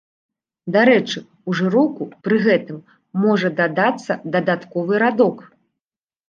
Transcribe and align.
Дарэчы, 0.75 1.19
у 1.51 1.57
жыроўку 1.59 2.07
пры 2.27 2.39
гэтым 2.47 2.79
можа 3.27 3.53
дадацца 3.61 4.17
дадатковы 4.37 4.93
радок. 5.05 5.37